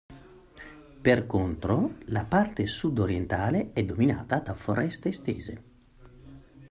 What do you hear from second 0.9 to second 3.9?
Per contro, la parte sud-orientale è